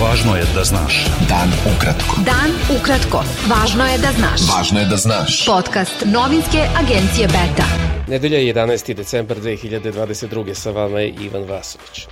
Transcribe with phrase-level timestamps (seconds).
[0.00, 1.06] Važno je da znaš.
[1.28, 2.22] Dan ukratko.
[2.24, 3.20] Dan ukratko.
[3.50, 4.46] Važno je da znaš.
[4.48, 5.44] Važno je da znaš.
[5.46, 7.66] Podcast novinske agencije Beta.
[8.08, 8.94] Nedelja je 11.
[8.94, 10.54] decembar 2022.
[10.54, 12.06] Sa vama je Ivan Vasović.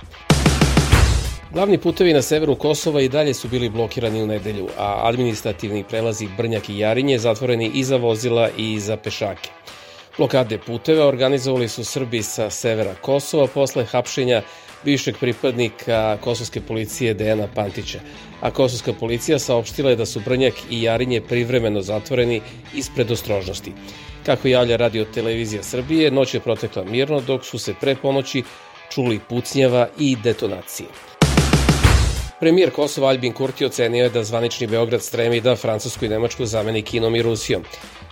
[1.53, 6.27] Glavni putevi na severu Kosova i dalje su bili blokirani u nedelju, a administrativni prelazi
[6.37, 9.49] Brnjak i Jarinje zatvoreni i za vozila i za pešake.
[10.19, 14.41] Blokade puteva organizovali su Srbi sa severa Kosova posle hapšenja
[14.83, 17.99] bivšeg pripadnika kosovske policije Dejana Pantića,
[18.41, 22.41] a kosovska policija saopštila je da su Brnjak i Jarinje privremeno zatvoreni
[22.75, 23.73] ispred ostrožnosti.
[24.25, 28.43] Kako javlja radio televizija Srbije, noć je protekla mirno dok su se pre ponoći
[28.93, 30.89] čuli pucnjava i detonacije.
[32.39, 36.81] Premijer Kosova Albin Kurti ocenio je da zvanični Beograd stremi da Francusku i Nemačku zameni
[36.81, 37.63] Kinom i Rusijom.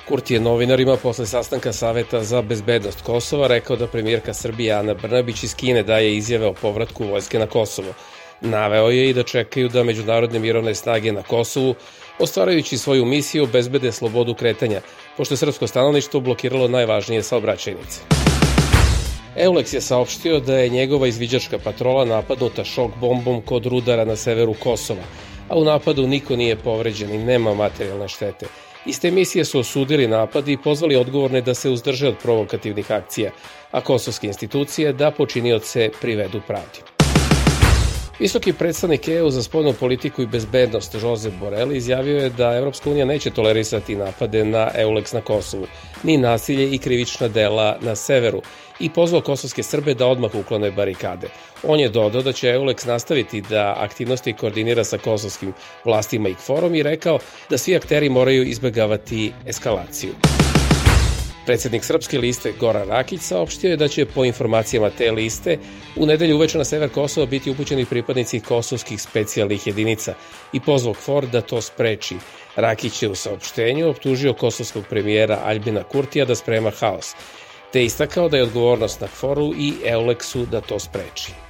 [0.07, 5.43] Kurti je novinarima posle sastanka Saveta za bezbednost Kosova rekao da premijerka Srbije Ana Brnabić
[5.43, 7.93] iz Kine daje izjave o povratku vojske na Kosovo.
[8.41, 11.75] Naveo je i da čekaju da međunarodne mirovne snage na Kosovu,
[12.20, 14.82] ostvarajući svoju misiju, bezbede slobodu kretanja,
[15.17, 17.99] pošto je srpsko stanovništvo blokiralo najvažnije saobraćajnice.
[19.37, 24.54] Eulex je saopštio da je njegova izviđačka patrola napadnuta šok bombom kod rudara na severu
[24.54, 25.04] Kosova,
[25.49, 28.45] a u napadu niko nije povređen i nema materijalne štete.
[28.88, 33.32] Iz te misije su osudili napad i pozvali odgovorne da se uzdrže od provokativnih akcija,
[33.71, 36.96] a kosovske institucije da počinioce privedu pravdi.
[38.20, 43.05] Visoki predstavnik EU za spoljnu politiku i bezbednost Josep Borrell izjavio je da Evropska unija
[43.05, 45.68] neće tolerisati napade na EULEX na Kosovu,
[46.04, 48.41] ni nasilje i krivična dela na severu
[48.79, 51.27] i pozvao kosovske Srbe da odmah uklone barikade.
[51.63, 55.54] On je dodao da će EULEX nastaviti da aktivnosti koordinira sa kosovskim
[55.85, 60.37] vlastima i kforom i rekao da svi akteri moraju izbegavati eskalaciju.
[61.48, 65.57] Predsednik Srpske liste Goran Rakić saopštio je da će po informacijama te liste
[65.95, 70.13] u nedelju uveče na sever Kosova biti upućeni pripadnici kosovskih specijalnih jedinica
[70.53, 72.16] i pozvao KFOR da to spreči.
[72.56, 77.16] Rakić je u saopštenju optužio kosovskog premijera Albina Kurtija da sprema haos,
[77.73, 81.47] te istakao da je odgovornost na KFOR-u i Euleksu da to spreči.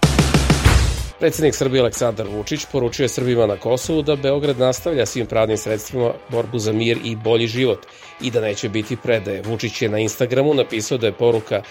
[1.20, 6.12] Predsednik Srbije Aleksandar Vučić poručio je Srbima na Kosovu da Beograd nastavlja svim pravnim sredstvima
[6.30, 7.86] borbu za mir i bolji život
[8.22, 9.42] i da neće biti predaje.
[9.42, 11.62] Vučić je na Instagramu napisao da je poruka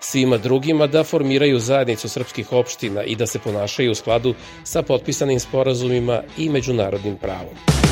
[0.00, 4.34] svima drugima da formiraju zajednicu srpskih opština i da se ponašaju u skladu
[4.64, 7.83] sa potpisanim sporazumima i međunarodnim pravom.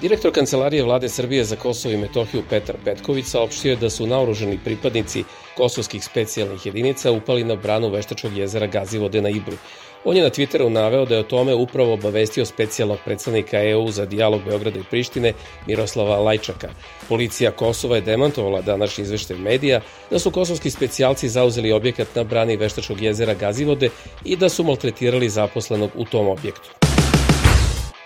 [0.00, 4.58] Direktor Kancelarije vlade Srbije za Kosovo i Metohiju Petar Petković saopštio je da su naoruženi
[4.64, 5.24] pripadnici
[5.56, 9.56] kosovskih specijalnih jedinica upali na branu Veštačkog jezera Gazivode na Ibru.
[10.04, 14.06] On je na Twitteru naveo da je o tome upravo obavestio specijalnog predstavnika EU za
[14.06, 15.32] dijalog Beograda i Prištine
[15.66, 16.68] Miroslava Lajčaka.
[17.08, 19.80] Policija Kosova je demantovala današnji izveštaj medija
[20.10, 23.90] da su kosovski specijalci zauzeli objekat na brani Veštačkog jezera Gazivode
[24.24, 26.87] i da su maltretirali zaposlenog u tom objektu.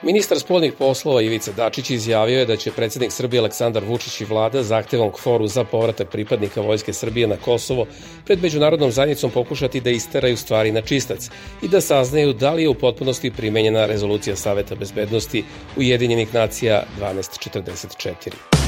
[0.05, 4.63] Ministar spoljnih poslova Ivica Dačić izjavio je da će predsednik Srbije Aleksandar Vučić i vlada
[4.63, 7.87] zahtevom kforu za povratak pripadnika Vojske Srbije na Kosovo
[8.25, 11.31] pred međunarodnom zajednicom pokušati da isteraju stvari na čistac
[11.63, 15.45] i da saznaju da li je u potpunosti primenjena rezolucija Saveta bezbednosti
[15.77, 18.62] Ujedinjenih nacija 1244.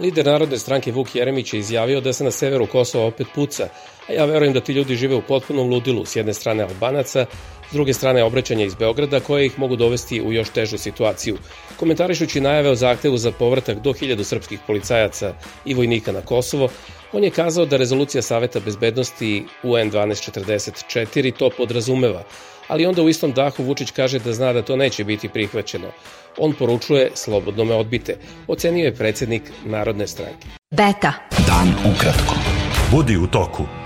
[0.00, 3.68] Lider Narodne stranke Vuk Jeremić je izjavio da se na severu Kosova opet puca,
[4.08, 7.26] a ja verujem da ti ljudi žive u potpunom ludilu, s jedne strane Albanaca,
[7.70, 11.38] s druge strane obraćanja iz Beograda koje ih mogu dovesti u još težu situaciju.
[11.76, 15.34] Komentarišući najave o zahtevu za povratak do 1000 srpskih policajaca
[15.64, 16.68] i vojnika na Kosovo,
[17.16, 22.22] on je kazao da rezolucija Saveta bezbednosti UN 1244 to podrazumeva,
[22.68, 25.88] ali onda u istom dahu Vučić kaže da zna da to neće biti prihvaćeno.
[26.38, 28.18] On poručuje slobodno me odbite,
[28.48, 30.48] ocenio je predsednik Narodne stranke.
[30.70, 31.12] Beta.
[31.46, 32.34] Dan ukratko.
[32.90, 33.85] Budi u toku.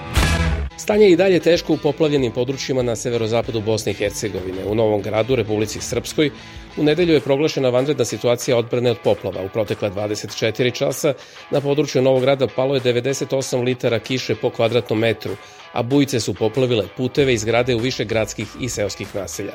[0.81, 4.65] Stanje je i dalje teško u poplavljenim područjima na severozapadu Bosne i Hercegovine.
[4.67, 6.31] U Novom gradu, Republici Srpskoj,
[6.77, 9.43] u nedelju je proglašena vanredna situacija odbrane od poplava.
[9.43, 11.15] U protekla 24 časa
[11.51, 15.37] na području Novog grada palo je 98 litara kiše po kvadratnom metru,
[15.73, 19.53] a bujice su poplavile puteve i zgrade u više gradskih i seoskih naselja.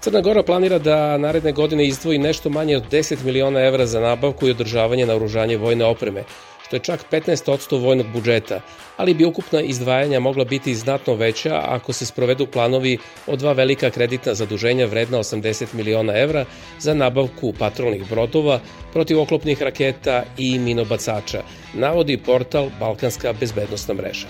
[0.00, 4.48] Crna Gora planira da naredne godine izdvoji nešto manje od 10 miliona evra za nabavku
[4.48, 6.24] i održavanje naoružanje vojne opreme,
[6.72, 8.60] što je čak 15% vojnog budžeta,
[8.96, 13.90] ali bi ukupna izdvajanja mogla biti znatno veća ako se sprovedu planovi od dva velika
[13.90, 16.44] kreditna zaduženja vredna 80 miliona evra
[16.78, 18.60] za nabavku patrolnih brodova,
[18.92, 21.42] protivoklopnih raketa i minobacača,
[21.74, 24.26] navodi portal Balkanska bezbednostna mreža.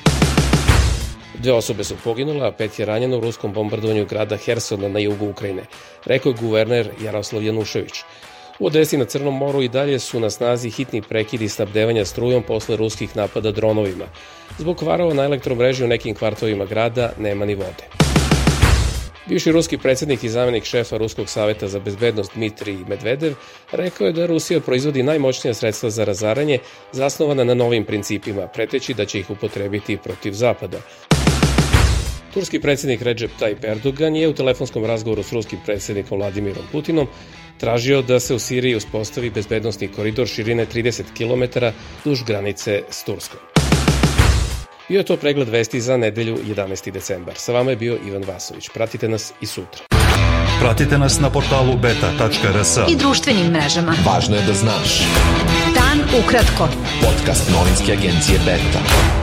[1.39, 5.29] Dve osobe su poginule, a pet je ranjeno u ruskom bombardovanju grada Hersona na jugu
[5.29, 5.63] Ukrajine,
[6.05, 8.03] rekao je guverner Jaroslav Janušević.
[8.63, 12.77] U Odesi na Crnom moru i dalje su na snazi hitni prekidi snabdevanja strujom posle
[12.77, 14.05] ruskih napada dronovima.
[14.59, 17.85] Zbog kvarova na elektromreži u nekim kvartovima grada nema ni vode.
[19.29, 23.35] Bivši ruski predsednik i zamenik šefa Ruskog saveta za bezbednost Dmitrij Medvedev
[23.73, 26.59] rekao je da Rusija proizvodi najmoćnija sredstva za razaranje
[26.93, 30.79] zasnovana na novim principima, preteći da će ih upotrebiti protiv Zapada.
[32.35, 37.09] Turski predsednik Recep Tayyip Erdogan je u telefonskom razgovoru s ruskim predsednikom Vladimirom Putinom
[37.59, 41.65] tražio da se u Siriji uspostavi bezbednostni koridor širine 30 km
[42.05, 43.41] duž granice s Turskom.
[44.89, 46.91] Bio je to pregled vesti za nedelju 11.
[46.91, 47.35] decembar.
[47.37, 48.69] Sa vama je bio Ivan Vasović.
[48.75, 49.85] Pratite nas i sutra.
[50.61, 52.77] Pratite nas na portalu beta.rs.
[52.89, 53.95] I društvenim mrežama.
[54.07, 55.03] Važno je da znaš.
[55.75, 56.69] Dan ukratko.
[57.03, 59.22] Podcast novinske agencije Beta.